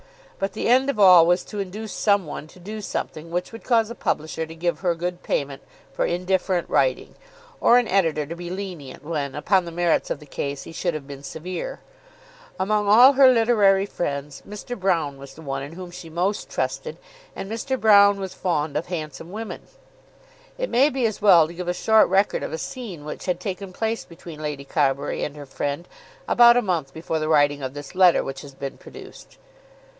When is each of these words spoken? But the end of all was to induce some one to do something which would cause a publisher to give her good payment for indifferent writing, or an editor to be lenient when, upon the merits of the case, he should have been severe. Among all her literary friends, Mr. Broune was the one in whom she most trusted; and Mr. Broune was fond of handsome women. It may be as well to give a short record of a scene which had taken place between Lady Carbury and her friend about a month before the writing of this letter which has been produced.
But 0.39 0.53
the 0.53 0.67
end 0.67 0.89
of 0.89 0.99
all 0.99 1.27
was 1.27 1.43
to 1.45 1.59
induce 1.59 1.91
some 1.93 2.25
one 2.25 2.47
to 2.47 2.59
do 2.59 2.81
something 2.81 3.29
which 3.29 3.51
would 3.51 3.63
cause 3.63 3.91
a 3.91 3.93
publisher 3.93 4.47
to 4.47 4.55
give 4.55 4.79
her 4.79 4.95
good 4.95 5.21
payment 5.21 5.61
for 5.93 6.03
indifferent 6.07 6.67
writing, 6.67 7.13
or 7.59 7.77
an 7.77 7.87
editor 7.87 8.25
to 8.25 8.35
be 8.35 8.49
lenient 8.49 9.03
when, 9.05 9.35
upon 9.35 9.65
the 9.65 9.71
merits 9.71 10.09
of 10.09 10.19
the 10.19 10.25
case, 10.25 10.63
he 10.63 10.71
should 10.71 10.95
have 10.95 11.05
been 11.05 11.21
severe. 11.21 11.81
Among 12.59 12.87
all 12.87 13.13
her 13.13 13.31
literary 13.31 13.85
friends, 13.85 14.41
Mr. 14.49 14.75
Broune 14.75 15.17
was 15.19 15.35
the 15.35 15.43
one 15.43 15.61
in 15.61 15.73
whom 15.73 15.91
she 15.91 16.09
most 16.09 16.49
trusted; 16.49 16.97
and 17.35 17.47
Mr. 17.51 17.77
Broune 17.79 18.17
was 18.17 18.33
fond 18.33 18.75
of 18.75 18.87
handsome 18.87 19.31
women. 19.31 19.67
It 20.57 20.71
may 20.71 20.89
be 20.89 21.05
as 21.05 21.21
well 21.21 21.45
to 21.45 21.53
give 21.53 21.67
a 21.67 21.75
short 21.75 22.09
record 22.09 22.41
of 22.41 22.51
a 22.51 22.57
scene 22.57 23.05
which 23.05 23.25
had 23.27 23.39
taken 23.39 23.71
place 23.71 24.03
between 24.03 24.41
Lady 24.41 24.65
Carbury 24.65 25.23
and 25.23 25.35
her 25.35 25.45
friend 25.45 25.87
about 26.27 26.57
a 26.57 26.63
month 26.63 26.91
before 26.95 27.19
the 27.19 27.29
writing 27.29 27.61
of 27.61 27.75
this 27.75 27.93
letter 27.93 28.23
which 28.23 28.41
has 28.41 28.55
been 28.55 28.79
produced. 28.79 29.37